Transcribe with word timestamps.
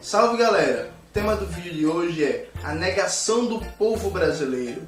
Salve 0.00 0.36
galera! 0.36 0.90
O 1.08 1.12
tema 1.12 1.34
do 1.34 1.46
vídeo 1.46 1.72
de 1.72 1.86
hoje 1.86 2.22
é 2.22 2.48
a 2.62 2.74
negação 2.74 3.46
do 3.46 3.58
povo 3.72 4.10
brasileiro, 4.10 4.82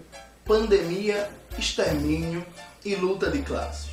pandemia, 0.44 1.28
extermínio 1.58 2.44
e 2.84 2.94
luta 2.94 3.30
de 3.30 3.42
classes. 3.42 3.90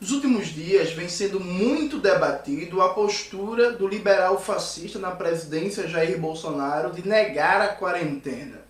Nos 0.00 0.10
últimos 0.10 0.48
dias 0.48 0.92
vem 0.92 1.08
sendo 1.08 1.40
muito 1.40 1.98
debatido 1.98 2.82
a 2.82 2.92
postura 2.92 3.72
do 3.72 3.86
liberal 3.86 4.38
fascista 4.38 4.98
na 4.98 5.12
presidência 5.12 5.88
Jair 5.88 6.18
Bolsonaro 6.18 6.92
de 6.92 7.08
negar 7.08 7.62
a 7.62 7.68
quarentena. 7.68 8.60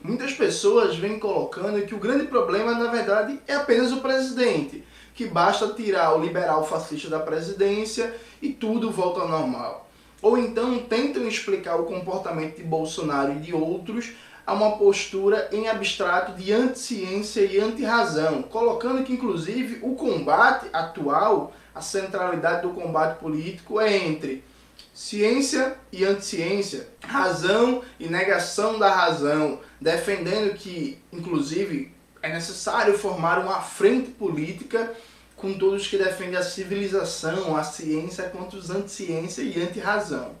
Muitas 0.00 0.32
pessoas 0.32 0.96
vêm 0.96 1.18
colocando 1.18 1.84
que 1.86 1.94
o 1.94 1.98
grande 1.98 2.26
problema, 2.26 2.74
na 2.74 2.90
verdade, 2.90 3.40
é 3.46 3.54
apenas 3.54 3.92
o 3.92 4.00
presidente, 4.00 4.84
que 5.14 5.26
basta 5.26 5.68
tirar 5.74 6.16
o 6.16 6.20
liberal 6.20 6.66
fascista 6.66 7.08
da 7.08 7.20
presidência 7.20 8.14
e 8.40 8.50
tudo 8.50 8.90
volta 8.90 9.20
ao 9.20 9.28
normal. 9.28 9.88
Ou 10.20 10.38
então 10.38 10.78
tentam 10.78 11.26
explicar 11.26 11.76
o 11.76 11.84
comportamento 11.84 12.56
de 12.56 12.62
Bolsonaro 12.62 13.32
e 13.32 13.40
de 13.40 13.52
outros 13.52 14.12
a 14.46 14.54
uma 14.54 14.76
postura 14.76 15.48
em 15.52 15.68
abstrato 15.68 16.32
de 16.32 16.52
anti-ciência 16.52 17.42
e 17.42 17.58
anti-razão, 17.58 18.42
colocando 18.42 19.04
que 19.04 19.12
inclusive 19.12 19.78
o 19.82 19.94
combate 19.94 20.66
atual, 20.72 21.52
a 21.74 21.80
centralidade 21.80 22.62
do 22.62 22.70
combate 22.70 23.18
político 23.18 23.80
é 23.80 23.96
entre 23.96 24.44
ciência 24.92 25.76
e 25.90 26.04
anti-ciência, 26.04 26.88
razão 27.00 27.82
e 27.98 28.08
negação 28.08 28.78
da 28.78 28.92
razão, 28.92 29.60
defendendo 29.80 30.54
que 30.54 30.98
inclusive 31.12 31.92
é 32.22 32.32
necessário 32.32 32.96
formar 32.96 33.40
uma 33.40 33.60
frente 33.60 34.10
política 34.10 34.94
com 35.36 35.52
todos 35.54 35.88
que 35.88 35.98
defendem 35.98 36.36
a 36.36 36.42
civilização, 36.42 37.56
a 37.56 37.64
ciência 37.64 38.28
contra 38.28 38.56
os 38.56 38.70
anti-ciência 38.70 39.42
e 39.42 39.60
anti-razão. 39.60 40.36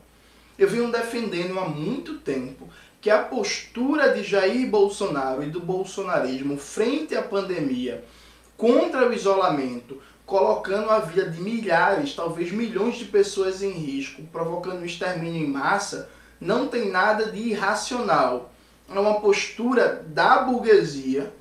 Eu 0.56 0.68
venho 0.68 0.92
defendendo 0.92 1.58
há 1.58 1.68
muito 1.68 2.18
tempo 2.18 2.68
que 3.00 3.10
a 3.10 3.18
postura 3.18 4.14
de 4.14 4.22
Jair 4.22 4.70
Bolsonaro 4.70 5.42
e 5.42 5.50
do 5.50 5.58
bolsonarismo 5.58 6.56
frente 6.56 7.16
à 7.16 7.22
pandemia, 7.22 8.04
contra 8.56 9.08
o 9.08 9.12
isolamento, 9.12 10.00
colocando 10.24 10.88
a 10.88 11.00
vida 11.00 11.28
de 11.28 11.40
milhares, 11.40 12.14
talvez 12.14 12.52
milhões 12.52 12.96
de 12.96 13.06
pessoas 13.06 13.60
em 13.60 13.72
risco, 13.72 14.22
provocando 14.30 14.82
um 14.82 14.84
extermínio 14.84 15.44
em 15.44 15.50
massa, 15.50 16.08
não 16.40 16.68
tem 16.68 16.92
nada 16.92 17.26
de 17.26 17.38
irracional. 17.38 18.52
É 18.88 18.96
uma 18.96 19.20
postura 19.20 20.04
da 20.06 20.42
burguesia, 20.42 21.32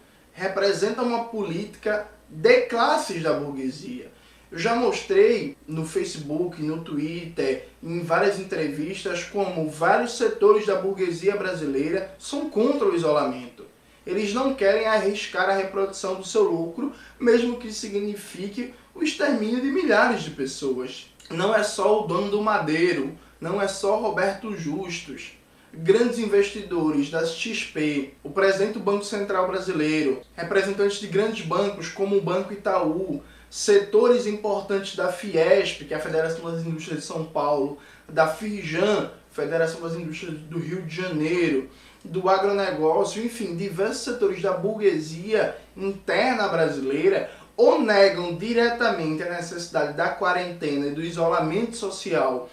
representa 0.42 1.04
uma 1.04 1.26
política 1.26 2.08
de 2.28 2.62
classes 2.62 3.22
da 3.22 3.34
burguesia. 3.34 4.12
Eu 4.52 4.58
já 4.58 4.76
mostrei 4.76 5.56
no 5.68 5.86
Facebook, 5.86 6.62
no 6.64 6.84
Twitter, 6.84 7.68
em 7.82 8.02
várias 8.02 8.40
entrevistas, 8.40 9.24
como 9.24 9.70
vários 9.70 10.18
setores 10.18 10.66
da 10.66 10.76
burguesia 10.76 11.36
brasileira 11.36 12.16
são 12.18 12.50
contra 12.50 12.88
o 12.88 12.96
isolamento. 12.96 13.66
Eles 14.06 14.34
não 14.34 14.56
querem 14.56 14.88
arriscar 14.88 15.48
a 15.48 15.56
reprodução 15.56 16.16
do 16.16 16.26
seu 16.26 16.44
lucro, 16.44 16.92
mesmo 17.20 17.58
que 17.58 17.72
signifique 17.72 18.74
o 18.96 19.04
extermínio 19.04 19.62
de 19.62 19.68
milhares 19.68 20.24
de 20.24 20.32
pessoas. 20.32 21.06
Não 21.30 21.56
é 21.56 21.64
só 21.64 22.04
o 22.04 22.08
dono 22.08 22.32
do 22.32 22.42
Madeiro, 22.42 23.16
não 23.40 23.62
é 23.62 23.68
só 23.68 24.00
Roberto 24.00 24.58
Justus. 24.58 25.34
Grandes 25.74 26.20
investidores 26.20 27.10
da 27.10 27.26
XP, 27.26 28.14
o 28.24 28.30
presidente 28.30 28.74
do 28.74 28.82
Banco 28.82 29.06
Central 29.06 29.48
Brasileiro, 29.48 30.22
representantes 30.36 31.00
de 31.00 31.08
grandes 31.08 31.46
bancos 31.46 31.88
como 31.88 32.18
o 32.18 32.22
Banco 32.22 32.52
Itaú, 32.52 33.24
setores 33.50 34.28
importantes 34.28 34.98
da 34.98 35.12
Fiesp, 35.12 35.86
que 35.86 35.94
é 35.94 35.98
a 35.98 36.02
Federação 36.02 36.52
das 36.52 36.66
Indústrias 36.66 37.00
de 37.00 37.06
São 37.06 37.24
Paulo, 37.24 37.78
da 38.08 38.28
Firjan, 38.28 39.12
Federação 39.32 39.80
das 39.80 39.94
Indústrias 39.94 40.38
do 40.40 40.60
Rio 40.60 40.82
de 40.82 40.94
Janeiro, 40.94 41.70
do 42.04 42.28
agronegócio, 42.28 43.24
enfim, 43.24 43.56
diversos 43.56 44.04
setores 44.04 44.42
da 44.42 44.52
burguesia 44.52 45.56
interna 45.78 46.50
brasileira 46.50 47.32
ou 47.56 47.82
negam 47.82 48.36
diretamente 48.36 49.24
a 49.24 49.30
necessidade 49.30 49.94
da 49.94 50.10
quarentena 50.10 50.88
e 50.88 50.92
do 50.92 51.02
isolamento 51.02 51.78
social 51.78 52.50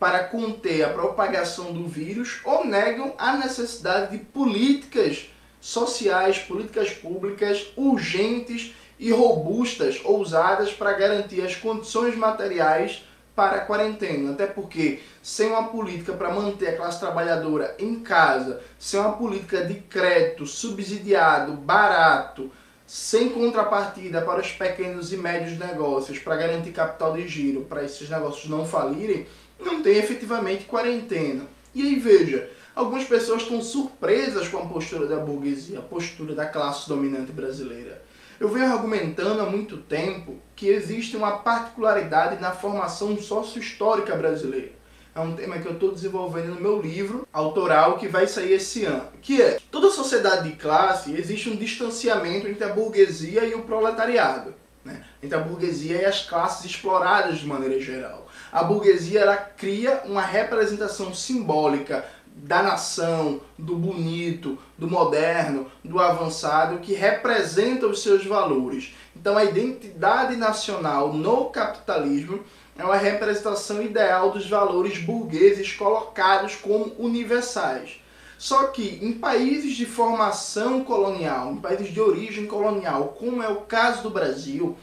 para 0.00 0.24
conter 0.24 0.82
a 0.82 0.88
propagação 0.88 1.74
do 1.74 1.86
vírus 1.86 2.40
ou 2.42 2.64
negam 2.64 3.14
a 3.18 3.36
necessidade 3.36 4.16
de 4.16 4.24
políticas 4.24 5.30
sociais, 5.60 6.38
políticas 6.38 6.90
públicas 6.90 7.70
urgentes 7.76 8.74
e 8.98 9.12
robustas, 9.12 10.00
ousadas 10.02 10.72
para 10.72 10.94
garantir 10.94 11.42
as 11.42 11.54
condições 11.54 12.16
materiais 12.16 13.04
para 13.36 13.58
a 13.58 13.60
quarentena. 13.60 14.32
Até 14.32 14.46
porque, 14.46 15.00
sem 15.22 15.50
uma 15.50 15.68
política 15.68 16.14
para 16.14 16.32
manter 16.32 16.68
a 16.68 16.76
classe 16.78 16.98
trabalhadora 16.98 17.76
em 17.78 18.00
casa, 18.00 18.62
sem 18.78 18.98
uma 18.98 19.12
política 19.12 19.66
de 19.66 19.74
crédito 19.74 20.46
subsidiado, 20.46 21.52
barato, 21.52 22.50
sem 22.86 23.28
contrapartida 23.28 24.22
para 24.22 24.40
os 24.40 24.50
pequenos 24.50 25.12
e 25.12 25.18
médios 25.18 25.58
negócios, 25.58 26.18
para 26.18 26.36
garantir 26.36 26.72
capital 26.72 27.12
de 27.12 27.28
giro, 27.28 27.62
para 27.62 27.84
esses 27.84 28.08
negócios 28.08 28.48
não 28.48 28.66
falirem, 28.66 29.26
não 29.64 29.82
tem 29.82 29.96
efetivamente 29.96 30.64
quarentena. 30.64 31.46
E 31.74 31.82
aí 31.82 31.96
veja, 31.96 32.50
algumas 32.74 33.04
pessoas 33.04 33.42
estão 33.42 33.62
surpresas 33.62 34.48
com 34.48 34.58
a 34.58 34.66
postura 34.66 35.06
da 35.06 35.16
burguesia, 35.16 35.78
a 35.78 35.82
postura 35.82 36.34
da 36.34 36.46
classe 36.46 36.88
dominante 36.88 37.32
brasileira. 37.32 38.02
Eu 38.38 38.48
venho 38.48 38.72
argumentando 38.72 39.42
há 39.42 39.46
muito 39.46 39.76
tempo 39.76 40.36
que 40.56 40.68
existe 40.68 41.16
uma 41.16 41.38
particularidade 41.38 42.40
na 42.40 42.52
formação 42.52 43.16
sócio-histórica 43.20 44.16
brasileira. 44.16 44.72
É 45.14 45.20
um 45.20 45.34
tema 45.34 45.58
que 45.58 45.66
eu 45.66 45.72
estou 45.72 45.92
desenvolvendo 45.92 46.54
no 46.54 46.60
meu 46.60 46.80
livro 46.80 47.26
autoral 47.32 47.98
que 47.98 48.08
vai 48.08 48.26
sair 48.26 48.52
esse 48.52 48.84
ano. 48.84 49.08
Que 49.20 49.42
é, 49.42 49.58
toda 49.70 49.90
sociedade 49.90 50.48
de 50.48 50.56
classe 50.56 51.12
existe 51.12 51.50
um 51.50 51.56
distanciamento 51.56 52.48
entre 52.48 52.64
a 52.64 52.72
burguesia 52.72 53.44
e 53.44 53.54
o 53.54 53.62
proletariado. 53.62 54.54
Né? 54.90 55.04
Entre 55.22 55.36
a 55.36 55.40
burguesia 55.40 56.02
e 56.02 56.04
as 56.04 56.26
classes 56.26 56.64
exploradas 56.64 57.38
de 57.38 57.46
maneira 57.46 57.80
geral. 57.80 58.26
A 58.52 58.62
burguesia 58.62 59.20
ela 59.20 59.36
cria 59.36 60.02
uma 60.04 60.22
representação 60.22 61.14
simbólica 61.14 62.04
da 62.34 62.62
nação, 62.62 63.40
do 63.58 63.76
bonito, 63.76 64.58
do 64.78 64.88
moderno, 64.88 65.70
do 65.84 65.98
avançado, 65.98 66.78
que 66.78 66.94
representa 66.94 67.86
os 67.86 68.02
seus 68.02 68.24
valores. 68.24 68.94
Então 69.14 69.36
a 69.36 69.44
identidade 69.44 70.36
nacional 70.36 71.12
no 71.12 71.46
capitalismo 71.46 72.42
é 72.78 72.84
uma 72.84 72.96
representação 72.96 73.82
ideal 73.82 74.30
dos 74.30 74.48
valores 74.48 74.98
burgueses 74.98 75.72
colocados 75.72 76.54
como 76.56 76.94
universais. 76.98 77.99
Só 78.40 78.68
que 78.68 78.98
em 79.02 79.12
países 79.12 79.76
de 79.76 79.84
formação 79.84 80.82
colonial, 80.82 81.52
em 81.52 81.56
países 81.56 81.92
de 81.92 82.00
origem 82.00 82.46
colonial, 82.46 83.14
como 83.18 83.42
é 83.42 83.48
o 83.50 83.60
caso 83.60 84.02
do 84.02 84.08
Brasil, 84.08 84.78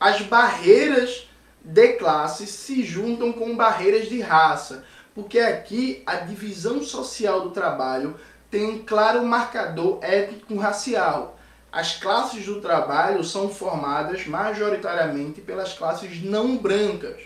as 0.00 0.22
barreiras 0.22 1.28
de 1.62 1.88
classe 1.88 2.46
se 2.46 2.82
juntam 2.82 3.30
com 3.30 3.54
barreiras 3.54 4.08
de 4.08 4.18
raça 4.22 4.82
porque 5.14 5.38
aqui 5.38 6.02
a 6.06 6.16
divisão 6.16 6.82
social 6.82 7.42
do 7.42 7.50
trabalho 7.50 8.16
tem 8.50 8.64
um 8.64 8.82
claro 8.82 9.22
marcador 9.22 9.98
étnico-racial. 10.00 11.38
As 11.70 11.98
classes 11.98 12.46
do 12.46 12.62
trabalho 12.62 13.22
são 13.22 13.50
formadas 13.50 14.26
majoritariamente 14.26 15.42
pelas 15.42 15.74
classes 15.74 16.22
não 16.22 16.56
brancas. 16.56 17.20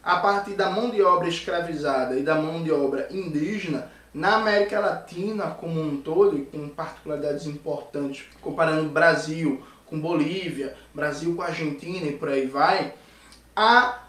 A 0.00 0.18
partir 0.18 0.52
da 0.52 0.70
mão 0.70 0.90
de 0.90 1.02
obra 1.02 1.28
escravizada 1.28 2.16
e 2.16 2.22
da 2.22 2.36
mão 2.36 2.62
de 2.62 2.70
obra 2.70 3.08
indígena, 3.10 3.90
na 4.18 4.34
América 4.34 4.80
Latina 4.80 5.46
como 5.46 5.80
um 5.80 6.02
todo, 6.02 6.36
e 6.36 6.42
com 6.42 6.68
particularidades 6.68 7.46
importantes, 7.46 8.24
comparando 8.40 8.90
Brasil 8.90 9.62
com 9.86 10.00
Bolívia, 10.00 10.74
Brasil 10.92 11.36
com 11.36 11.42
Argentina 11.42 12.04
e 12.04 12.16
por 12.16 12.28
aí 12.28 12.44
vai, 12.44 12.94
há 13.54 14.02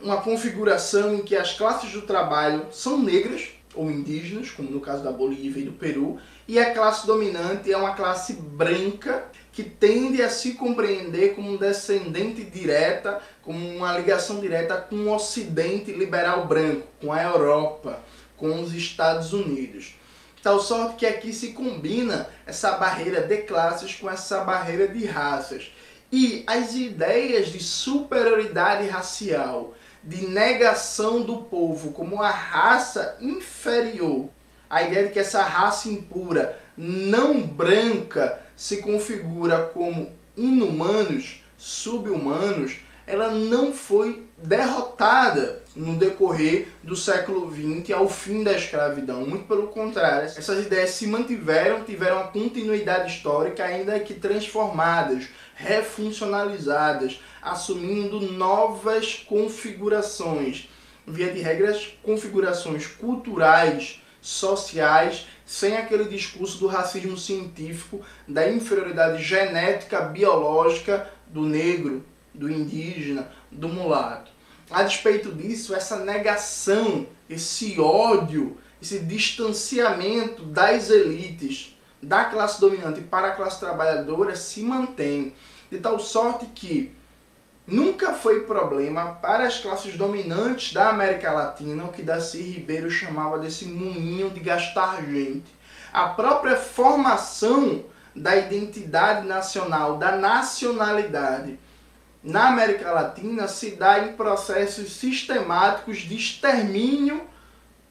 uma 0.00 0.18
configuração 0.18 1.16
em 1.16 1.22
que 1.22 1.34
as 1.34 1.54
classes 1.54 1.90
do 1.90 2.02
trabalho 2.02 2.66
são 2.70 3.02
negras 3.02 3.48
ou 3.74 3.90
indígenas, 3.90 4.50
como 4.52 4.70
no 4.70 4.80
caso 4.80 5.02
da 5.02 5.10
Bolívia 5.10 5.62
e 5.62 5.66
do 5.66 5.72
Peru, 5.72 6.18
e 6.46 6.60
a 6.60 6.72
classe 6.72 7.04
dominante 7.04 7.72
é 7.72 7.76
uma 7.76 7.94
classe 7.94 8.34
branca 8.34 9.24
que 9.52 9.64
tende 9.64 10.22
a 10.22 10.30
se 10.30 10.52
compreender 10.52 11.34
como 11.34 11.50
um 11.50 11.56
descendente 11.56 12.44
direta, 12.44 13.20
como 13.42 13.58
uma 13.68 13.98
ligação 13.98 14.38
direta 14.38 14.76
com 14.76 14.94
o 14.94 15.12
Ocidente 15.12 15.90
liberal 15.90 16.46
branco, 16.46 16.86
com 17.00 17.12
a 17.12 17.22
Europa, 17.22 17.98
com 18.36 18.60
os 18.60 18.74
Estados 18.74 19.32
Unidos. 19.32 19.94
Tal 20.42 20.60
sorte 20.60 20.96
que 20.96 21.06
aqui 21.06 21.32
se 21.32 21.48
combina 21.48 22.28
essa 22.46 22.72
barreira 22.72 23.20
de 23.22 23.38
classes 23.38 23.94
com 23.96 24.08
essa 24.08 24.44
barreira 24.44 24.86
de 24.86 25.04
raças. 25.04 25.72
E 26.12 26.44
as 26.46 26.74
ideias 26.74 27.48
de 27.48 27.58
superioridade 27.58 28.88
racial 28.88 29.74
de 30.04 30.28
negação 30.28 31.22
do 31.22 31.38
povo 31.38 31.90
como 31.90 32.16
uma 32.16 32.30
raça 32.30 33.16
inferior, 33.20 34.28
a 34.70 34.82
ideia 34.82 35.06
de 35.06 35.12
que 35.12 35.18
essa 35.18 35.42
raça 35.42 35.88
impura, 35.88 36.60
não 36.76 37.42
branca, 37.42 38.40
se 38.56 38.76
configura 38.78 39.70
como 39.74 40.12
inumanos, 40.36 41.42
subhumanos, 41.58 42.76
ela 43.06 43.30
não 43.30 43.72
foi 43.72 44.26
derrotada 44.36 45.62
no 45.76 45.94
decorrer 45.96 46.68
do 46.82 46.96
século 46.96 47.50
XX 47.52 47.90
ao 47.94 48.08
fim 48.08 48.42
da 48.42 48.52
escravidão. 48.52 49.26
Muito 49.26 49.46
pelo 49.46 49.68
contrário, 49.68 50.26
essas 50.26 50.66
ideias 50.66 50.90
se 50.90 51.06
mantiveram, 51.06 51.84
tiveram 51.84 52.16
uma 52.16 52.28
continuidade 52.28 53.12
histórica, 53.12 53.64
ainda 53.64 54.00
que 54.00 54.14
transformadas, 54.14 55.28
refuncionalizadas, 55.54 57.20
assumindo 57.40 58.20
novas 58.20 59.24
configurações. 59.26 60.68
Via 61.06 61.32
de 61.32 61.40
regras, 61.40 61.96
configurações 62.02 62.86
culturais, 62.86 64.02
sociais, 64.20 65.28
sem 65.44 65.76
aquele 65.76 66.06
discurso 66.06 66.58
do 66.58 66.66
racismo 66.66 67.16
científico, 67.16 68.00
da 68.26 68.50
inferioridade 68.50 69.22
genética, 69.22 70.00
biológica 70.00 71.08
do 71.28 71.42
negro, 71.42 72.04
do 72.36 72.50
indígena, 72.50 73.30
do 73.50 73.68
mulato. 73.68 74.30
A 74.70 74.82
despeito 74.82 75.32
disso, 75.32 75.74
essa 75.74 75.96
negação, 76.04 77.06
esse 77.28 77.80
ódio, 77.80 78.58
esse 78.82 78.98
distanciamento 79.00 80.42
das 80.42 80.90
elites, 80.90 81.76
da 82.02 82.24
classe 82.24 82.60
dominante 82.60 83.00
para 83.00 83.28
a 83.28 83.32
classe 83.32 83.58
trabalhadora 83.60 84.36
se 84.36 84.62
mantém. 84.62 85.34
De 85.70 85.78
tal 85.78 85.98
sorte 85.98 86.46
que 86.46 86.94
nunca 87.66 88.12
foi 88.12 88.40
problema 88.40 89.18
para 89.20 89.46
as 89.46 89.58
classes 89.58 89.96
dominantes 89.96 90.72
da 90.72 90.90
América 90.90 91.32
Latina 91.32 91.84
o 91.84 91.92
que 91.92 92.02
Darcy 92.02 92.40
Ribeiro 92.40 92.90
chamava 92.90 93.38
desse 93.38 93.64
moinho 93.64 94.30
de 94.30 94.40
gastar 94.40 95.02
gente. 95.04 95.56
A 95.92 96.08
própria 96.08 96.56
formação 96.56 97.84
da 98.14 98.36
identidade 98.36 99.26
nacional, 99.26 99.98
da 99.98 100.16
nacionalidade 100.16 101.58
na 102.26 102.48
América 102.48 102.90
Latina 102.90 103.46
se 103.46 103.76
dá 103.76 104.00
em 104.00 104.14
processos 104.14 104.96
sistemáticos 104.96 105.98
de 105.98 106.16
extermínio 106.16 107.22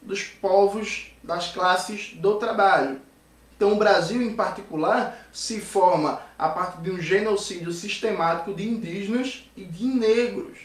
dos 0.02 0.24
povos 0.24 1.14
das 1.24 1.54
classes 1.54 2.14
do 2.16 2.36
trabalho. 2.36 3.00
Então, 3.56 3.72
o 3.72 3.78
Brasil, 3.78 4.22
em 4.22 4.36
particular, 4.36 5.26
se 5.32 5.62
forma 5.62 6.22
a 6.38 6.50
partir 6.50 6.82
de 6.82 6.92
um 6.92 7.00
genocídio 7.00 7.72
sistemático 7.72 8.54
de 8.54 8.68
indígenas 8.68 9.50
e 9.56 9.64
de 9.64 9.86
negros, 9.86 10.58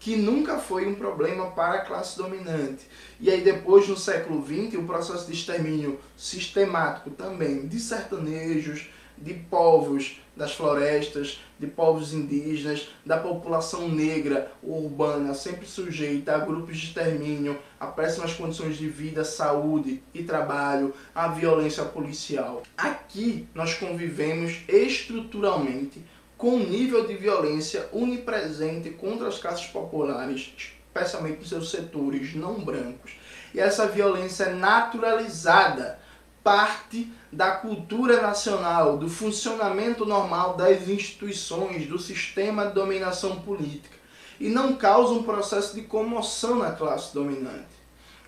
que 0.00 0.16
nunca 0.16 0.58
foi 0.58 0.88
um 0.88 0.96
problema 0.96 1.52
para 1.52 1.74
a 1.74 1.84
classe 1.84 2.18
dominante. 2.18 2.88
E 3.20 3.30
aí, 3.30 3.40
depois, 3.40 3.86
no 3.86 3.96
século 3.96 4.44
XX, 4.44 4.80
o 4.80 4.84
processo 4.84 5.26
de 5.26 5.32
extermínio 5.32 6.00
sistemático 6.16 7.10
também 7.10 7.68
de 7.68 7.78
sertanejos, 7.78 8.88
de 9.16 9.32
povos 9.32 10.20
das 10.36 10.52
florestas, 10.52 11.40
de 11.58 11.66
povos 11.66 12.12
indígenas, 12.12 12.88
da 13.04 13.16
população 13.16 13.88
negra 13.88 14.52
urbana, 14.62 15.32
sempre 15.32 15.66
sujeita 15.66 16.34
a 16.34 16.38
grupos 16.38 16.76
de 16.76 16.88
extermínio, 16.88 17.58
a 17.80 17.86
péssimas 17.86 18.34
condições 18.34 18.76
de 18.76 18.86
vida, 18.86 19.24
saúde 19.24 20.02
e 20.12 20.22
trabalho, 20.22 20.92
a 21.14 21.28
violência 21.28 21.84
policial. 21.84 22.62
Aqui 22.76 23.48
nós 23.54 23.74
convivemos 23.74 24.58
estruturalmente 24.68 26.04
com 26.36 26.50
um 26.56 26.68
nível 26.68 27.06
de 27.06 27.16
violência 27.16 27.88
unipresente 27.92 28.90
contra 28.90 29.28
as 29.28 29.38
classes 29.38 29.66
populares, 29.68 30.52
especialmente 30.58 31.38
nos 31.38 31.48
seus 31.48 31.70
setores 31.70 32.34
não 32.34 32.62
brancos. 32.62 33.12
E 33.54 33.60
essa 33.60 33.86
violência 33.86 34.44
é 34.44 34.54
naturalizada 34.54 35.98
parte 36.46 37.12
da 37.32 37.50
cultura 37.50 38.22
nacional, 38.22 38.96
do 38.96 39.10
funcionamento 39.10 40.06
normal 40.06 40.56
das 40.56 40.86
instituições, 40.88 41.88
do 41.88 41.98
sistema 41.98 42.66
de 42.66 42.72
dominação 42.72 43.40
política. 43.40 43.96
E 44.38 44.48
não 44.48 44.76
causa 44.76 45.12
um 45.12 45.24
processo 45.24 45.74
de 45.74 45.82
comoção 45.82 46.58
na 46.58 46.70
classe 46.70 47.12
dominante. 47.12 47.66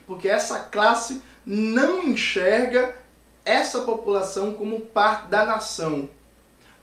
Porque 0.05 0.29
essa 0.29 0.59
classe 0.59 1.23
não 1.47 2.03
enxerga 2.03 2.97
essa 3.45 3.83
população 3.83 4.53
como 4.53 4.81
parte 4.81 5.29
da 5.29 5.47
nação. 5.47 6.11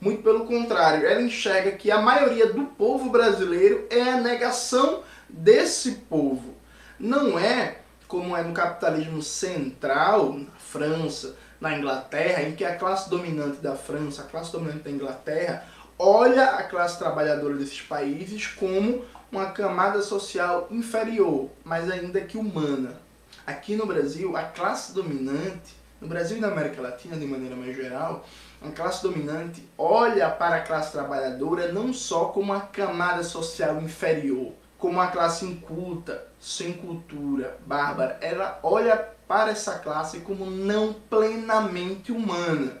Muito 0.00 0.22
pelo 0.22 0.46
contrário, 0.46 1.06
ela 1.06 1.20
enxerga 1.20 1.72
que 1.72 1.90
a 1.90 2.00
maioria 2.00 2.50
do 2.50 2.64
povo 2.64 3.10
brasileiro 3.10 3.86
é 3.90 4.00
a 4.00 4.22
negação 4.22 5.02
desse 5.28 5.96
povo. 6.08 6.54
Não 6.98 7.38
é 7.38 7.82
como 8.08 8.36
é 8.36 8.42
no 8.42 8.52
capitalismo 8.52 9.22
central, 9.22 10.34
na 10.34 10.52
França, 10.58 11.36
na 11.60 11.76
Inglaterra, 11.76 12.42
em 12.42 12.54
que 12.54 12.64
a 12.64 12.76
classe 12.76 13.10
dominante 13.10 13.58
da 13.58 13.74
França, 13.74 14.22
a 14.22 14.26
classe 14.26 14.52
dominante 14.52 14.80
da 14.80 14.90
Inglaterra, 14.90 15.66
olha 15.98 16.50
a 16.50 16.62
classe 16.64 16.98
trabalhadora 16.98 17.54
desses 17.54 17.80
países 17.80 18.46
como 18.46 19.04
uma 19.30 19.46
camada 19.50 20.02
social 20.02 20.68
inferior, 20.70 21.50
mas 21.64 21.90
ainda 21.90 22.20
que 22.20 22.38
humana. 22.38 23.00
Aqui 23.46 23.76
no 23.76 23.86
Brasil, 23.86 24.36
a 24.36 24.42
classe 24.42 24.92
dominante, 24.92 25.74
no 26.00 26.08
Brasil 26.08 26.36
e 26.36 26.40
na 26.40 26.48
América 26.48 26.82
Latina 26.82 27.16
de 27.16 27.26
maneira 27.26 27.56
mais 27.56 27.74
geral, 27.74 28.24
a 28.62 28.70
classe 28.70 29.02
dominante 29.02 29.66
olha 29.76 30.28
para 30.30 30.56
a 30.56 30.60
classe 30.60 30.92
trabalhadora 30.92 31.72
não 31.72 31.92
só 31.92 32.26
como 32.26 32.52
uma 32.52 32.60
camada 32.60 33.22
social 33.22 33.80
inferior, 33.80 34.52
como 34.86 34.98
uma 34.98 35.08
classe 35.08 35.44
inculta, 35.44 36.28
sem 36.38 36.74
cultura, 36.74 37.58
bárbara. 37.66 38.18
Ela 38.20 38.60
olha 38.62 38.96
para 39.26 39.50
essa 39.50 39.80
classe 39.80 40.20
como 40.20 40.46
não 40.46 40.92
plenamente 40.92 42.12
humana, 42.12 42.80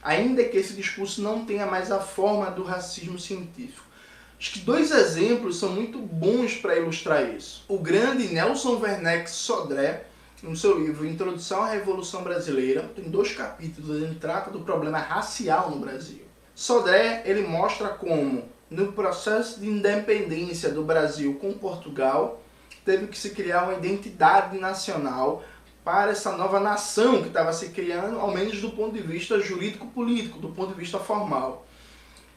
ainda 0.00 0.44
que 0.44 0.56
esse 0.56 0.74
discurso 0.74 1.20
não 1.20 1.44
tenha 1.44 1.66
mais 1.66 1.90
a 1.90 1.98
forma 1.98 2.52
do 2.52 2.62
racismo 2.62 3.18
científico. 3.18 3.84
Acho 4.38 4.52
que 4.52 4.60
dois 4.60 4.92
exemplos 4.92 5.58
são 5.58 5.70
muito 5.70 5.98
bons 5.98 6.54
para 6.54 6.76
ilustrar 6.76 7.28
isso. 7.28 7.64
O 7.66 7.78
grande 7.78 8.28
Nelson 8.28 8.78
Werneck 8.78 9.28
Sodré, 9.28 10.04
no 10.40 10.56
seu 10.56 10.78
livro 10.78 11.04
Introdução 11.04 11.64
à 11.64 11.70
Revolução 11.70 12.22
Brasileira, 12.22 12.88
tem 12.94 13.10
dois 13.10 13.32
capítulos, 13.32 14.00
ele 14.00 14.14
trata 14.20 14.52
do 14.52 14.60
problema 14.60 14.98
racial 14.98 15.68
no 15.68 15.80
Brasil. 15.80 16.22
Sodré, 16.54 17.24
ele 17.26 17.42
mostra 17.42 17.88
como 17.88 18.53
no 18.70 18.92
processo 18.92 19.60
de 19.60 19.68
independência 19.68 20.70
do 20.70 20.82
Brasil 20.82 21.34
com 21.40 21.52
Portugal, 21.52 22.42
teve 22.84 23.06
que 23.06 23.18
se 23.18 23.30
criar 23.30 23.64
uma 23.64 23.74
identidade 23.74 24.58
nacional 24.58 25.42
para 25.84 26.12
essa 26.12 26.32
nova 26.32 26.58
nação 26.58 27.20
que 27.20 27.28
estava 27.28 27.52
se 27.52 27.68
criando, 27.68 28.18
ao 28.18 28.30
menos 28.30 28.60
do 28.60 28.70
ponto 28.70 28.94
de 28.94 29.02
vista 29.02 29.38
jurídico-político, 29.38 30.38
do 30.38 30.48
ponto 30.48 30.72
de 30.72 30.80
vista 30.80 30.98
formal. 30.98 31.66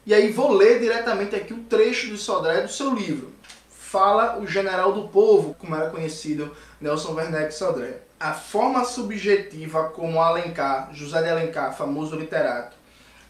E 0.04 0.12
aí 0.14 0.30
vou 0.30 0.52
ler 0.52 0.80
diretamente 0.80 1.34
aqui 1.34 1.54
o 1.54 1.64
trecho 1.64 2.08
de 2.08 2.18
Sodré 2.18 2.62
do 2.62 2.70
seu 2.70 2.94
livro. 2.94 3.32
Fala 3.70 4.38
o 4.38 4.46
general 4.46 4.92
do 4.92 5.08
povo, 5.08 5.54
como 5.54 5.74
era 5.74 5.90
conhecido 5.90 6.54
Nelson 6.80 7.14
Werneck 7.14 7.52
Sodré. 7.52 8.02
A 8.20 8.34
forma 8.34 8.84
subjetiva 8.84 9.90
como 9.90 10.20
Alencar, 10.20 10.90
José 10.92 11.22
de 11.22 11.30
Alencar, 11.30 11.74
famoso 11.74 12.16
literato, 12.16 12.76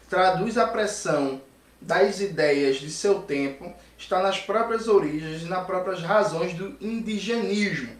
traduz 0.09 0.57
a 0.57 0.67
pressão 0.67 1.41
das 1.81 2.19
ideias 2.19 2.77
de 2.77 2.91
seu 2.91 3.21
tempo 3.21 3.73
está 3.97 4.21
nas 4.21 4.39
próprias 4.39 4.87
origens 4.87 5.41
e 5.41 5.45
nas 5.45 5.65
próprias 5.65 6.01
razões 6.01 6.53
do 6.53 6.75
indigenismo, 6.81 7.95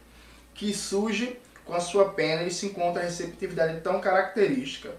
que 0.54 0.74
surge 0.74 1.38
com 1.66 1.74
a 1.74 1.80
sua 1.80 2.10
pena 2.10 2.44
e 2.44 2.52
se 2.52 2.66
encontra 2.66 3.02
a 3.02 3.06
receptividade 3.06 3.82
tão 3.82 4.02
característica. 4.02 4.92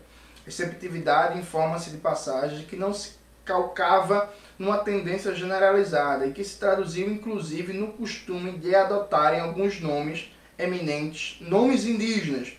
Receptividade 0.45 1.39
informa-se 1.39 1.91
de 1.91 1.99
passagem 1.99 2.65
que 2.65 2.77
não 2.77 2.95
se 2.95 3.21
calcava 3.45 4.33
numa 4.59 4.79
tendência 4.79 5.35
generalizada 5.35 6.27
e 6.27 6.33
que 6.33 6.45
se 6.45 6.59
traduziu 6.59 7.11
inclusive 7.11 7.73
no 7.73 7.89
costume 7.89 8.53
de 8.53 8.75
adotarem 8.75 9.41
alguns 9.41 9.81
nomes 9.81 10.33
eminentes, 10.59 11.39
nomes 11.41 11.85
indígenas, 11.85 12.53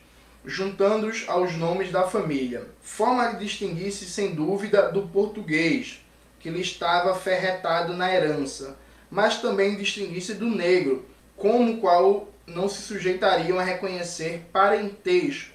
juntando-os 0.45 1.23
aos 1.27 1.55
nomes 1.55 1.91
da 1.91 2.07
família. 2.07 2.67
Forma 2.81 3.27
de 3.29 3.39
distinguir-se 3.45 4.05
sem 4.05 4.33
dúvida 4.33 4.91
do 4.91 5.03
português, 5.07 6.03
que 6.41 6.49
lhe 6.49 6.61
estava 6.61 7.15
ferretado 7.15 7.93
na 7.93 8.13
herança, 8.13 8.77
mas 9.09 9.41
também 9.41 9.75
distinguir-se 9.75 10.33
do 10.33 10.47
negro, 10.47 11.05
como 11.35 11.77
qual 11.77 12.29
não 12.47 12.67
se 12.67 12.81
sujeitariam 12.81 13.59
a 13.59 13.63
reconhecer 13.63 14.47
parentesco. 14.51 15.51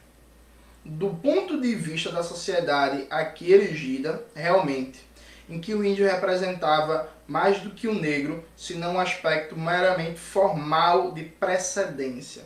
Do 0.84 1.10
ponto 1.10 1.60
de 1.60 1.74
vista 1.74 2.12
da 2.12 2.22
sociedade 2.22 3.06
aqui 3.10 3.52
elegida, 3.52 4.24
realmente, 4.34 5.00
em 5.48 5.60
que 5.60 5.74
o 5.74 5.84
índio 5.84 6.06
representava 6.06 7.08
mais 7.26 7.60
do 7.60 7.70
que 7.70 7.88
o 7.88 7.94
negro, 7.94 8.44
senão 8.56 8.94
um 8.94 9.00
aspecto 9.00 9.58
meramente 9.58 10.18
formal 10.18 11.12
de 11.12 11.24
precedência. 11.24 12.42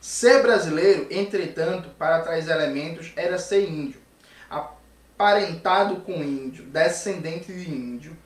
Ser 0.00 0.42
brasileiro, 0.42 1.06
entretanto, 1.10 1.88
para 1.98 2.20
tais 2.20 2.48
elementos, 2.48 3.12
era 3.16 3.38
ser 3.38 3.68
índio, 3.68 4.00
aparentado 5.14 5.96
com 5.96 6.22
índio, 6.22 6.64
descendente 6.64 7.52
de 7.52 7.70
índio, 7.70 8.16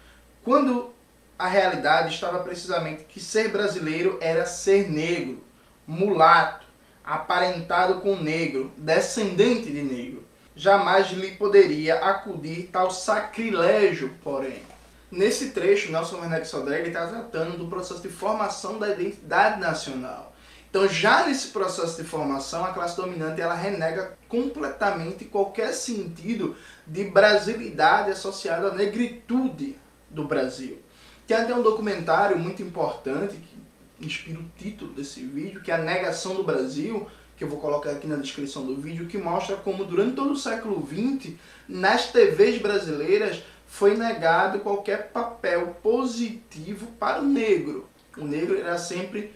quando 0.43 0.95
a 1.39 1.47
realidade 1.47 2.15
estava 2.15 2.39
precisamente 2.39 3.05
que 3.05 3.21
ser 3.21 3.51
brasileiro 3.51 4.19
era 4.21 4.47
ser 4.47 4.91
negro, 4.91 5.43
mulato, 5.87 6.65
aparentado 7.05 8.01
com 8.01 8.17
negro, 8.17 8.73
descendente 8.77 9.71
de 9.71 9.83
negro. 9.83 10.25
Jamais 10.55 11.11
lhe 11.11 11.33
poderia 11.33 11.97
acudir 11.97 12.71
tal 12.73 12.91
sacrilégio, 12.91 14.15
porém. 14.25 14.63
Nesse 15.11 15.51
trecho, 15.51 15.93
Nelson 15.93 16.21
Werneck 16.21 16.49
Sodré 16.49 16.83
está 16.83 17.07
tratando 17.07 17.59
do 17.59 17.69
processo 17.69 18.01
de 18.01 18.09
formação 18.09 18.79
da 18.79 18.89
identidade 18.89 19.61
nacional. 19.61 20.35
Então, 20.77 20.91
já 20.91 21.27
nesse 21.27 21.49
processo 21.49 21.97
de 21.97 22.07
formação, 22.07 22.63
a 22.63 22.71
classe 22.71 22.95
dominante 22.99 23.41
ela 23.41 23.55
renega 23.55 24.13
completamente 24.29 25.25
qualquer 25.25 25.73
sentido 25.73 26.55
de 26.87 27.05
brasilidade 27.05 28.11
associado 28.11 28.67
à 28.67 28.75
negritude 28.75 29.79
do 30.11 30.25
Brasil. 30.27 30.79
Tem 31.27 31.35
até 31.35 31.55
um 31.55 31.63
documentário 31.63 32.39
muito 32.39 32.63
importante 32.63 33.37
que 33.37 34.05
inspira 34.07 34.39
o 34.39 34.45
título 34.55 34.93
desse 34.93 35.25
vídeo, 35.25 35.63
que 35.63 35.71
é 35.71 35.77
A 35.77 35.79
Negação 35.79 36.35
do 36.35 36.45
Brasil, 36.45 37.07
que 37.39 37.45
eu 37.45 37.49
vou 37.49 37.59
colocar 37.59 37.93
aqui 37.93 38.07
na 38.07 38.17
descrição 38.17 38.67
do 38.67 38.77
vídeo, 38.77 39.07
que 39.07 39.17
mostra 39.17 39.57
como 39.57 39.83
durante 39.83 40.15
todo 40.15 40.33
o 40.33 40.39
século 40.39 40.87
XX, 40.87 41.37
nas 41.67 42.13
TVs 42.13 42.61
brasileiras, 42.61 43.43
foi 43.67 43.97
negado 43.97 44.61
qualquer 44.61 45.11
papel 45.11 45.69
positivo 45.83 46.89
para 46.99 47.23
o 47.23 47.25
negro. 47.25 47.89
O 48.19 48.27
negro 48.27 48.59
era 48.59 48.77
sempre 48.77 49.33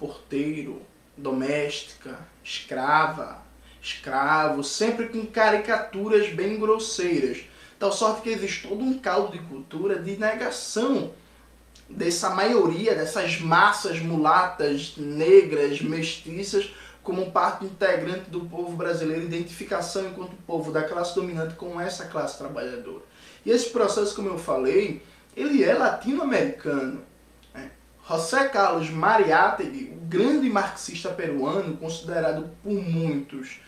porteiro, 0.00 0.82
doméstica, 1.16 2.18
escrava, 2.42 3.42
escravo, 3.80 4.64
sempre 4.64 5.08
com 5.08 5.24
caricaturas 5.26 6.30
bem 6.30 6.58
grosseiras. 6.58 7.44
Tal 7.78 7.92
sorte 7.92 8.22
que 8.22 8.30
existe 8.30 8.66
todo 8.66 8.82
um 8.82 8.98
caldo 8.98 9.32
de 9.32 9.38
cultura 9.44 9.98
de 9.98 10.16
negação 10.16 11.12
dessa 11.88 12.30
maioria, 12.30 12.94
dessas 12.94 13.40
massas 13.40 14.00
mulatas, 14.00 14.94
negras, 14.96 15.80
mestiças, 15.80 16.72
como 17.02 17.30
parte 17.30 17.64
integrante 17.64 18.30
do 18.30 18.40
povo 18.40 18.76
brasileiro, 18.76 19.24
identificação 19.24 20.06
enquanto 20.08 20.36
povo 20.46 20.70
da 20.70 20.82
classe 20.82 21.14
dominante 21.14 21.54
com 21.54 21.80
essa 21.80 22.06
classe 22.06 22.38
trabalhadora. 22.38 23.02
E 23.44 23.50
esse 23.50 23.70
processo, 23.70 24.14
como 24.14 24.28
eu 24.28 24.38
falei, 24.38 25.02
ele 25.36 25.64
é 25.64 25.72
latino-americano. 25.74 27.02
José 28.10 28.48
Carlos 28.48 28.90
Mariátegui, 28.90 29.96
o 29.96 30.04
grande 30.04 30.50
marxista 30.50 31.10
peruano, 31.10 31.76
considerado 31.76 32.50
por 32.60 32.72
muitos 32.72 33.60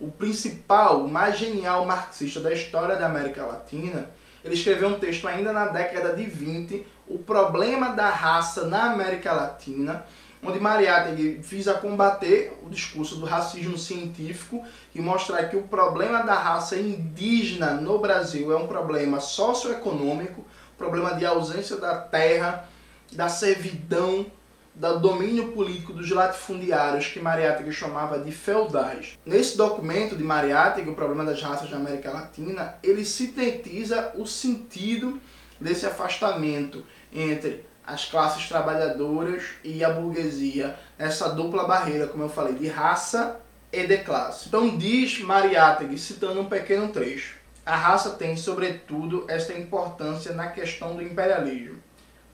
o 0.00 0.10
principal, 0.10 1.04
o 1.04 1.08
mais 1.08 1.38
genial 1.38 1.84
marxista 1.84 2.40
da 2.40 2.50
história 2.50 2.96
da 2.96 3.04
América 3.04 3.44
Latina, 3.44 4.08
ele 4.42 4.54
escreveu 4.54 4.88
um 4.88 4.98
texto 4.98 5.28
ainda 5.28 5.52
na 5.52 5.66
década 5.66 6.14
de 6.16 6.24
20, 6.24 6.86
O 7.06 7.18
Problema 7.18 7.90
da 7.90 8.08
Raça 8.08 8.66
na 8.66 8.90
América 8.90 9.34
Latina, 9.34 10.06
onde 10.42 10.58
Mariátegui 10.58 11.32
visa 11.32 11.74
combater 11.74 12.58
o 12.62 12.70
discurso 12.70 13.16
do 13.16 13.26
racismo 13.26 13.76
científico 13.76 14.64
e 14.94 15.00
mostrar 15.02 15.44
que 15.50 15.56
o 15.58 15.64
problema 15.64 16.22
da 16.22 16.36
raça 16.36 16.76
indígena 16.76 17.72
no 17.72 17.98
Brasil 17.98 18.50
é 18.50 18.56
um 18.56 18.66
problema 18.66 19.20
socioeconômico, 19.20 20.46
problema 20.78 21.14
de 21.14 21.26
ausência 21.26 21.76
da 21.76 21.98
terra, 21.98 22.69
da 23.12 23.28
servidão, 23.28 24.26
do 24.74 24.98
domínio 24.98 25.52
político 25.52 25.92
dos 25.92 26.10
latifundiários 26.10 27.08
que 27.08 27.20
Mariátegui 27.20 27.72
chamava 27.72 28.18
de 28.18 28.32
feudais. 28.32 29.18
Nesse 29.26 29.56
documento 29.56 30.16
de 30.16 30.22
Mariátegui, 30.22 30.90
o 30.90 30.94
problema 30.94 31.24
das 31.24 31.42
raças 31.42 31.70
na 31.70 31.76
América 31.76 32.10
Latina, 32.10 32.76
ele 32.82 33.04
sintetiza 33.04 34.12
o 34.14 34.26
sentido 34.26 35.20
desse 35.60 35.84
afastamento 35.84 36.84
entre 37.12 37.66
as 37.86 38.04
classes 38.04 38.48
trabalhadoras 38.48 39.42
e 39.64 39.84
a 39.84 39.90
burguesia, 39.90 40.78
essa 40.96 41.28
dupla 41.28 41.64
barreira, 41.64 42.06
como 42.06 42.24
eu 42.24 42.28
falei, 42.28 42.54
de 42.54 42.68
raça 42.68 43.40
e 43.72 43.86
de 43.86 43.98
classe. 43.98 44.48
Então 44.48 44.76
diz 44.76 45.20
Mariátegui, 45.20 45.98
citando 45.98 46.40
um 46.40 46.48
pequeno 46.48 46.88
trecho, 46.88 47.36
a 47.66 47.76
raça 47.76 48.10
tem, 48.10 48.36
sobretudo, 48.36 49.24
esta 49.28 49.52
importância 49.52 50.32
na 50.32 50.48
questão 50.48 50.94
do 50.94 51.02
imperialismo. 51.02 51.78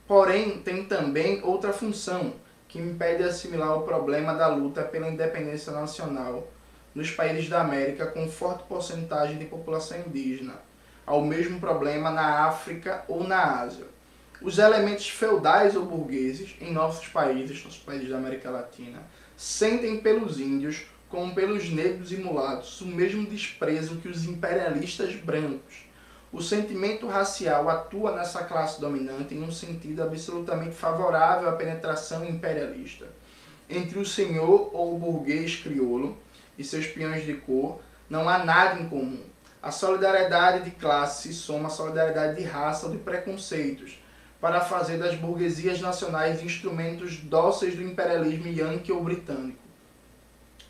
Porém, 0.07 0.59
tem 0.59 0.85
também 0.85 1.41
outra 1.43 1.73
função, 1.73 2.33
que 2.67 2.79
impede 2.79 3.23
assimilar 3.23 3.77
o 3.77 3.83
problema 3.83 4.33
da 4.33 4.47
luta 4.47 4.83
pela 4.83 5.09
independência 5.09 5.71
nacional 5.71 6.47
nos 6.95 7.11
países 7.11 7.49
da 7.49 7.61
América 7.61 8.07
com 8.07 8.29
forte 8.29 8.63
porcentagem 8.63 9.37
de 9.37 9.45
população 9.45 9.99
indígena, 9.99 10.55
ao 11.05 11.21
mesmo 11.21 11.59
problema 11.59 12.09
na 12.09 12.45
África 12.45 13.03
ou 13.07 13.23
na 13.23 13.61
Ásia 13.61 13.85
os 14.41 14.59
elementos 14.59 15.09
feudais 15.09 15.75
ou 15.75 15.85
burgueses 15.85 16.55
em 16.61 16.71
nossos 16.71 17.07
países, 17.07 17.63
nossos 17.63 17.79
países 17.79 18.09
da 18.09 18.17
América 18.17 18.49
Latina, 18.49 19.01
sentem 19.35 19.99
pelos 19.99 20.39
índios 20.39 20.85
como 21.09 21.33
pelos 21.33 21.69
negros 21.69 22.11
e 22.11 22.17
mulatos 22.17 22.81
o 22.81 22.85
mesmo 22.85 23.25
desprezo 23.25 23.97
que 23.97 24.07
os 24.07 24.25
imperialistas 24.25 25.15
brancos. 25.15 25.86
O 26.31 26.41
sentimento 26.41 27.07
racial 27.07 27.69
atua 27.69 28.13
nessa 28.13 28.43
classe 28.43 28.81
dominante 28.81 29.33
em 29.33 29.41
um 29.41 29.51
sentido 29.51 30.03
absolutamente 30.03 30.75
favorável 30.75 31.49
à 31.49 31.53
penetração 31.53 32.25
imperialista. 32.25 33.07
Entre 33.69 33.97
o 33.97 34.05
senhor 34.05 34.69
ou 34.73 34.95
o 34.95 34.99
burguês 34.99 35.55
crioulo 35.55 36.17
e 36.57 36.63
seus 36.63 36.85
peões 36.87 37.25
de 37.25 37.33
cor, 37.33 37.79
não 38.09 38.27
há 38.27 38.39
nada 38.39 38.79
em 38.79 38.89
comum. 38.89 39.23
A 39.61 39.71
solidariedade 39.71 40.65
de 40.65 40.71
classe 40.71 41.29
se 41.29 41.33
soma 41.33 41.67
à 41.67 41.71
solidariedade 41.71 42.35
de 42.35 42.43
raça 42.43 42.85
ou 42.85 42.91
de 42.91 42.97
preconceitos, 42.97 43.97
para 44.39 44.61
fazer 44.61 44.97
das 44.97 45.15
burguesias 45.15 45.81
nacionais 45.81 46.43
instrumentos 46.43 47.17
dóceis 47.17 47.75
do 47.75 47.81
imperialismo 47.81 48.47
yankee 48.47 48.91
ou 48.91 49.03
britânico. 49.03 49.57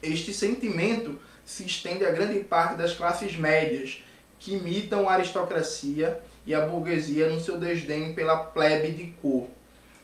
Este 0.01 0.33
sentimento 0.33 1.19
se 1.45 1.65
estende 1.65 2.05
a 2.05 2.11
grande 2.11 2.39
parte 2.39 2.77
das 2.77 2.93
classes 2.93 3.35
médias, 3.35 4.03
que 4.39 4.55
imitam 4.55 5.07
a 5.07 5.13
aristocracia 5.13 6.19
e 6.45 6.53
a 6.53 6.61
burguesia 6.61 7.29
no 7.29 7.39
seu 7.39 7.57
desdém 7.57 8.13
pela 8.13 8.37
plebe 8.37 8.91
de 8.91 9.07
cor, 9.21 9.47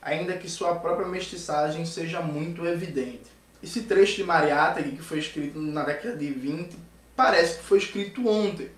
ainda 0.01 0.37
que 0.37 0.49
sua 0.49 0.75
própria 0.75 1.07
mestiçagem 1.07 1.85
seja 1.85 2.21
muito 2.21 2.65
evidente. 2.65 3.31
Esse 3.61 3.83
trecho 3.83 4.17
de 4.17 4.23
Mariátegui, 4.23 4.97
que 4.97 5.01
foi 5.01 5.19
escrito 5.19 5.59
na 5.59 5.83
década 5.83 6.17
de 6.17 6.29
20, 6.29 6.75
parece 7.15 7.59
que 7.59 7.63
foi 7.63 7.77
escrito 7.77 8.27
ontem, 8.27 8.69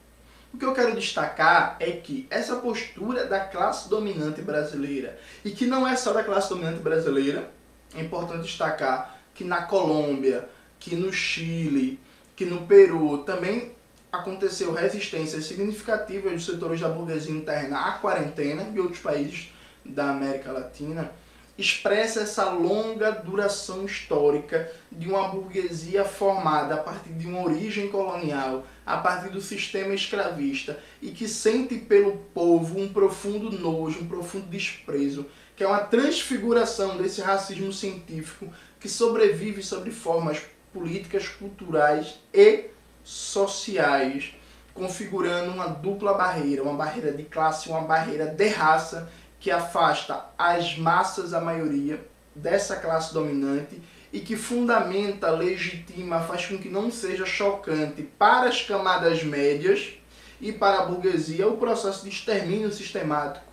o 0.54 0.58
que 0.58 0.64
eu 0.64 0.74
quero 0.74 0.96
destacar 0.96 1.76
é 1.82 1.92
que 1.92 2.28
essa 2.30 2.56
postura 2.56 3.26
da 3.26 3.42
classe 3.42 3.90
dominante 3.90 4.42
brasileira, 4.42 5.20
e 5.44 5.52
que 5.52 5.66
não 5.66 5.86
é 5.86 5.98
só 5.98 6.14
da 6.14 6.24
classe 6.24 6.48
dominante 6.48 6.80
brasileira, 6.80 7.52
é 7.94 8.02
importante 8.02 8.44
destacar 8.44 9.20
que 9.34 9.44
na 9.44 9.64
Colômbia, 9.64 10.48
que 10.80 10.96
no 10.96 11.12
Chile, 11.12 12.00
que 12.36 12.46
no 12.46 12.66
Peru 12.66 13.18
também 13.20 13.75
aconteceu 14.16 14.74
resistências 14.74 15.46
significativas 15.46 16.34
dos 16.34 16.46
setores 16.46 16.80
da 16.80 16.90
burguesia 16.90 17.34
interna 17.34 17.80
à 17.80 17.92
quarentena 17.94 18.70
e 18.74 18.80
outros 18.80 19.00
países 19.00 19.52
da 19.86 20.10
América 20.10 20.52
Latina. 20.52 21.12
Expressa 21.58 22.22
essa 22.22 22.50
longa 22.50 23.12
duração 23.12 23.86
histórica 23.86 24.70
de 24.92 25.08
uma 25.08 25.30
burguesia 25.30 26.04
formada 26.04 26.76
a 26.76 26.78
partir 26.80 27.14
de 27.14 27.26
uma 27.28 27.42
origem 27.42 27.88
colonial, 27.88 28.66
a 28.86 28.98
partir 28.98 29.30
do 29.30 29.40
sistema 29.40 29.94
escravista 29.94 30.78
e 31.02 31.12
que 31.12 31.30
sente 31.30 31.78
pelo 31.78 32.18
povo 32.34 32.78
um 32.78 32.92
profundo 32.92 33.58
nojo, 33.58 34.02
um 34.02 34.08
profundo 34.08 34.48
desprezo, 34.48 35.26
que 35.56 35.64
é 35.64 35.68
uma 35.68 35.80
transfiguração 35.80 36.98
desse 36.98 37.22
racismo 37.22 37.72
científico 37.72 38.52
que 38.78 38.90
sobrevive 38.90 39.64
sobre 39.64 39.92
formas 39.92 40.42
políticas, 40.74 41.30
culturais 41.30 42.20
e 42.34 42.66
sociais, 43.06 44.34
configurando 44.74 45.52
uma 45.52 45.68
dupla 45.68 46.14
barreira, 46.16 46.64
uma 46.64 46.74
barreira 46.74 47.14
de 47.14 47.24
classe, 47.24 47.70
uma 47.70 47.82
barreira 47.82 48.26
de 48.26 48.48
raça 48.50 49.10
que 49.40 49.52
afasta 49.52 50.26
as 50.38 50.78
massas, 50.78 51.34
a 51.34 51.40
maioria, 51.40 52.04
dessa 52.36 52.76
classe 52.76 53.14
dominante 53.14 53.82
e 54.12 54.20
que 54.20 54.36
fundamenta, 54.36 55.30
legitima, 55.30 56.20
faz 56.22 56.48
com 56.48 56.58
que 56.58 56.68
não 56.68 56.92
seja 56.92 57.26
chocante 57.26 58.02
para 58.02 58.50
as 58.50 58.62
camadas 58.62 59.24
médias 59.24 59.94
e 60.42 60.52
para 60.52 60.80
a 60.80 60.86
burguesia 60.86 61.48
o 61.48 61.58
processo 61.58 62.04
de 62.04 62.10
extermínio 62.10 62.72
sistemático 62.72 63.46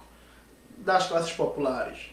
das 0.78 1.06
classes 1.06 1.32
populares. 1.32 2.10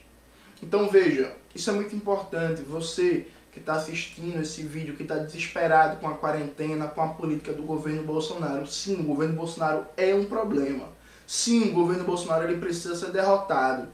Então 0.61 0.89
veja, 0.89 1.35
isso 1.55 1.69
é 1.69 1.73
muito 1.73 1.95
importante. 1.95 2.61
Você 2.63 3.27
que 3.59 3.63
está 3.63 3.73
assistindo 3.73 4.41
esse 4.41 4.63
vídeo, 4.63 4.95
que 4.95 5.03
está 5.03 5.15
desesperado 5.15 5.97
com 5.97 6.07
a 6.07 6.15
quarentena, 6.15 6.87
com 6.87 7.01
a 7.01 7.09
política 7.09 7.51
do 7.51 7.63
governo 7.63 8.03
Bolsonaro. 8.03 8.65
Sim, 8.65 9.01
o 9.01 9.03
governo 9.03 9.35
Bolsonaro 9.35 9.85
é 9.97 10.15
um 10.15 10.25
problema. 10.25 10.85
Sim, 11.27 11.69
o 11.69 11.73
governo 11.73 12.05
Bolsonaro 12.05 12.45
ele 12.45 12.59
precisa 12.59 12.95
ser 12.95 13.11
derrotado. 13.11 13.89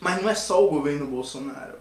Mas 0.00 0.22
não 0.22 0.30
é 0.30 0.34
só 0.34 0.64
o 0.64 0.70
governo 0.70 1.06
Bolsonaro. 1.06 1.76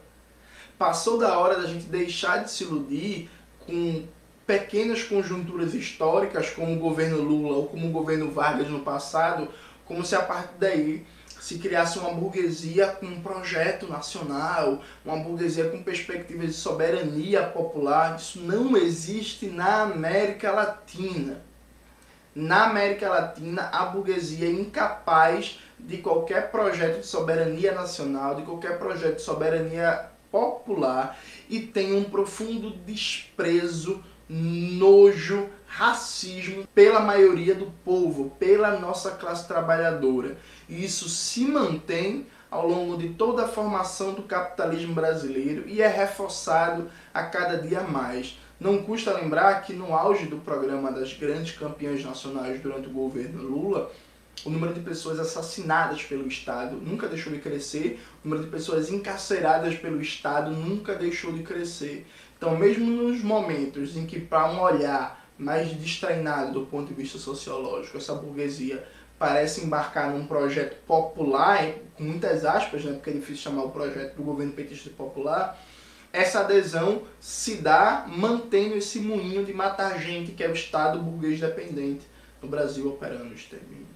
Passou 0.78 1.18
da 1.18 1.38
hora 1.38 1.62
da 1.62 1.68
gente 1.68 1.86
deixar 1.86 2.44
de 2.44 2.52
se 2.52 2.64
iludir 2.64 3.30
com 3.66 4.04
pequenas 4.46 5.04
conjunturas 5.04 5.74
históricas, 5.74 6.50
como 6.50 6.74
o 6.74 6.80
governo 6.80 7.22
Lula 7.22 7.58
ou 7.58 7.68
como 7.68 7.88
o 7.88 7.92
governo 7.92 8.32
Vargas 8.32 8.70
no 8.70 8.80
passado, 8.80 9.50
como 9.86 10.04
se 10.04 10.16
a 10.16 10.22
partir 10.22 10.58
daí 10.60 11.06
se 11.40 11.60
criasse 11.60 12.00
uma 12.00 12.14
burguesia 12.14 12.88
com 12.88 13.06
um 13.06 13.22
projeto 13.22 13.88
nacional, 13.88 14.82
uma 15.06 15.18
burguesia 15.18 15.70
com 15.70 15.84
perspectivas 15.84 16.48
de 16.48 16.54
soberania 16.54 17.44
popular. 17.44 18.16
Isso 18.18 18.40
não 18.40 18.76
existe 18.76 19.48
na 19.48 19.84
América 19.84 20.52
Latina. 20.52 21.42
na 22.36 22.66
América 22.66 23.10
Latina, 23.10 23.64
a 23.74 23.86
burguesia 23.86 24.48
é 24.48 24.52
incapaz 24.52 25.60
de 25.80 25.98
qualquer 25.98 26.52
projeto 26.52 27.00
de 27.00 27.08
soberania 27.08 27.74
nacional, 27.74 28.36
de 28.36 28.44
qualquer 28.44 28.78
projeto 28.78 29.16
de 29.16 29.22
soberania 29.24 30.08
popular 30.32 31.18
e 31.50 31.60
tem 31.60 31.96
um 31.96 32.04
profundo 32.04 32.72
desprezo, 32.86 34.04
nojo, 34.30 35.50
racismo 35.78 36.68
pela 36.74 37.00
maioria 37.00 37.54
do 37.54 37.68
povo, 37.86 38.32
pela 38.40 38.80
nossa 38.80 39.12
classe 39.12 39.48
trabalhadora. 39.48 40.36
E 40.68 40.84
isso 40.84 41.08
se 41.08 41.46
mantém 41.46 42.26
ao 42.50 42.68
longo 42.68 42.98
de 42.98 43.10
toda 43.10 43.46
a 43.46 43.48
formação 43.48 44.16
do 44.16 44.24
capitalismo 44.24 44.96
brasileiro 44.96 45.68
e 45.68 45.80
é 45.80 45.88
reforçado 45.88 46.90
a 47.14 47.22
cada 47.22 47.58
dia 47.62 47.82
mais. 47.82 48.40
Não 48.60 48.82
custa 48.82 49.14
lembrar 49.14 49.62
que 49.62 49.74
no 49.74 49.94
auge 49.94 50.26
do 50.26 50.38
programa 50.38 50.92
das 50.92 51.14
grandes 51.14 51.56
campeãs 51.56 52.04
nacionais 52.04 52.60
durante 52.60 52.88
o 52.88 52.92
governo 52.92 53.44
Lula, 53.44 53.92
o 54.44 54.50
número 54.50 54.74
de 54.74 54.80
pessoas 54.80 55.20
assassinadas 55.20 56.02
pelo 56.02 56.28
Estado 56.28 56.78
nunca 56.78 57.08
deixou 57.08 57.32
de 57.32 57.38
crescer, 57.38 58.02
o 58.26 58.28
número 58.28 58.46
de 58.46 58.50
pessoas 58.50 58.90
encarceradas 58.90 59.76
pelo 59.76 60.02
Estado 60.02 60.50
nunca 60.50 60.96
deixou 60.96 61.32
de 61.34 61.44
crescer. 61.44 62.08
Então, 62.36 62.58
mesmo 62.58 62.90
nos 62.90 63.22
momentos 63.22 63.96
em 63.96 64.08
que, 64.08 64.20
para 64.20 64.52
um 64.52 64.60
olhar 64.60 65.27
mais 65.38 65.70
destreinado 65.70 66.54
do 66.54 66.66
ponto 66.66 66.88
de 66.88 66.94
vista 66.94 67.18
sociológico, 67.18 67.98
essa 67.98 68.14
burguesia 68.14 68.84
parece 69.20 69.64
embarcar 69.64 70.12
num 70.12 70.26
projeto 70.26 70.76
popular, 70.86 71.74
com 71.96 72.04
muitas 72.04 72.46
aspas, 72.46 72.84
né, 72.84 72.94
porque 72.94 73.10
é 73.10 73.14
difícil 73.14 73.44
chamar 73.44 73.64
o 73.64 73.72
projeto 73.72 74.16
do 74.16 74.24
governo 74.24 74.54
petista 74.54 74.90
de 74.90 74.96
popular, 74.96 75.60
essa 76.14 76.40
adesão 76.40 77.04
se 77.20 77.56
dá 77.56 78.06
mantendo 78.08 78.76
esse 78.76 79.00
moinho 79.00 79.46
de 79.46 79.54
matar 79.54 80.00
gente 80.00 80.32
que 80.32 80.44
é 80.44 80.50
o 80.50 80.54
Estado 80.54 81.00
burguês 81.00 81.40
dependente 81.40 82.08
no 82.42 82.48
Brasil 82.48 82.88
operando 82.88 83.32
o 83.32 83.34
extermínio. 83.34 83.88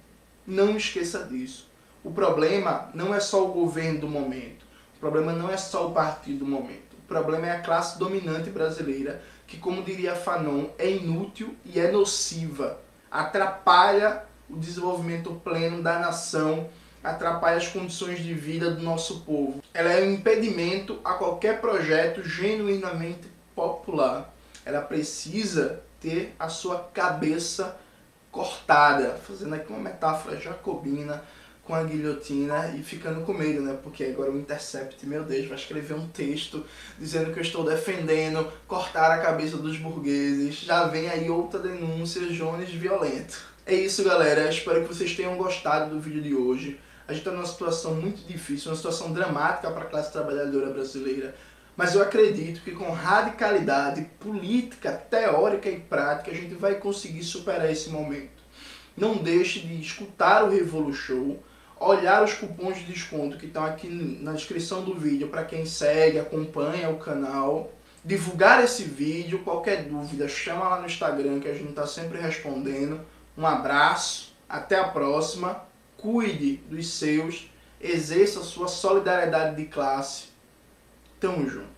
Não 0.46 0.76
esqueça 0.76 1.24
disso. 1.24 1.68
O 2.04 2.10
problema 2.10 2.90
não 2.94 3.14
é 3.14 3.20
só 3.20 3.44
o 3.44 3.52
governo 3.52 4.00
do 4.00 4.08
momento. 4.08 4.64
O 4.96 5.00
problema 5.00 5.32
não 5.32 5.50
é 5.50 5.56
só 5.56 5.88
o 5.88 5.92
partido 5.92 6.40
do 6.40 6.46
momento. 6.46 6.92
O 6.98 7.08
problema 7.08 7.46
é 7.46 7.52
a 7.52 7.60
classe 7.60 7.98
dominante 7.98 8.50
brasileira, 8.50 9.22
que, 9.52 9.58
como 9.58 9.82
diria 9.82 10.14
Fanon, 10.14 10.68
é 10.78 10.90
inútil 10.90 11.54
e 11.62 11.78
é 11.78 11.92
nociva. 11.92 12.78
Atrapalha 13.10 14.24
o 14.48 14.56
desenvolvimento 14.56 15.34
pleno 15.44 15.82
da 15.82 15.98
nação 15.98 16.70
atrapalha 17.04 17.58
as 17.58 17.68
condições 17.68 18.20
de 18.20 18.32
vida 18.32 18.70
do 18.70 18.82
nosso 18.82 19.20
povo. 19.20 19.62
Ela 19.74 19.92
é 19.92 20.02
um 20.02 20.12
impedimento 20.12 21.00
a 21.04 21.14
qualquer 21.14 21.60
projeto 21.60 22.22
genuinamente 22.22 23.28
popular. 23.54 24.32
Ela 24.64 24.80
precisa 24.80 25.82
ter 26.00 26.34
a 26.38 26.48
sua 26.48 26.88
cabeça 26.94 27.76
cortada, 28.30 29.20
fazendo 29.26 29.54
aqui 29.54 29.70
uma 29.70 29.80
metáfora 29.80 30.40
jacobina 30.40 31.22
com 31.64 31.74
a 31.74 31.84
guilhotina 31.84 32.74
e 32.76 32.82
ficando 32.82 33.24
com 33.24 33.32
medo, 33.32 33.62
né? 33.62 33.78
Porque 33.82 34.04
agora 34.04 34.32
o 34.32 34.38
Intercept, 34.38 35.06
meu 35.06 35.22
Deus, 35.24 35.46
vai 35.46 35.56
escrever 35.56 35.94
um 35.94 36.08
texto 36.08 36.64
dizendo 36.98 37.32
que 37.32 37.38
eu 37.38 37.42
estou 37.42 37.64
defendendo 37.64 38.52
cortar 38.66 39.12
a 39.12 39.18
cabeça 39.18 39.56
dos 39.56 39.76
burgueses. 39.76 40.56
Já 40.56 40.86
vem 40.86 41.08
aí 41.08 41.30
outra 41.30 41.60
denúncia, 41.60 42.26
Jones 42.28 42.70
violento. 42.70 43.40
É 43.64 43.74
isso, 43.74 44.02
galera. 44.02 44.50
Espero 44.50 44.82
que 44.82 44.88
vocês 44.88 45.14
tenham 45.14 45.36
gostado 45.36 45.94
do 45.94 46.00
vídeo 46.00 46.20
de 46.20 46.34
hoje. 46.34 46.80
A 47.06 47.12
gente 47.12 47.22
está 47.22 47.30
numa 47.30 47.46
situação 47.46 47.94
muito 47.94 48.26
difícil, 48.26 48.70
uma 48.70 48.76
situação 48.76 49.12
dramática 49.12 49.70
para 49.70 49.84
a 49.84 49.88
classe 49.88 50.12
trabalhadora 50.12 50.70
brasileira. 50.70 51.34
Mas 51.76 51.94
eu 51.94 52.02
acredito 52.02 52.60
que 52.62 52.72
com 52.72 52.90
radicalidade 52.90 54.02
política, 54.20 54.92
teórica 54.92 55.70
e 55.70 55.78
prática 55.78 56.30
a 56.30 56.34
gente 56.34 56.54
vai 56.54 56.74
conseguir 56.74 57.22
superar 57.22 57.70
esse 57.70 57.88
momento. 57.88 58.42
Não 58.96 59.16
deixe 59.16 59.60
de 59.60 59.80
escutar 59.80 60.44
o 60.44 60.50
Revolu 60.50 60.92
Show, 60.92 61.42
olhar 61.84 62.22
os 62.22 62.34
cupons 62.34 62.78
de 62.78 62.84
desconto 62.84 63.36
que 63.36 63.46
estão 63.46 63.64
aqui 63.64 63.88
na 63.88 64.32
descrição 64.32 64.82
do 64.82 64.94
vídeo 64.94 65.28
para 65.28 65.44
quem 65.44 65.66
segue, 65.66 66.18
acompanha 66.18 66.90
o 66.90 66.98
canal. 66.98 67.72
Divulgar 68.04 68.62
esse 68.62 68.84
vídeo, 68.84 69.40
qualquer 69.40 69.84
dúvida, 69.84 70.28
chama 70.28 70.68
lá 70.68 70.80
no 70.80 70.86
Instagram 70.86 71.40
que 71.40 71.48
a 71.48 71.54
gente 71.54 71.70
está 71.70 71.86
sempre 71.86 72.18
respondendo. 72.18 73.00
Um 73.36 73.46
abraço, 73.46 74.34
até 74.48 74.76
a 74.78 74.88
próxima 74.88 75.62
cuide 75.96 76.56
dos 76.68 76.88
seus, 76.88 77.48
exerça 77.80 78.42
sua 78.42 78.66
solidariedade 78.66 79.56
de 79.56 79.66
classe. 79.66 80.24
Tamo 81.20 81.48
junto. 81.48 81.71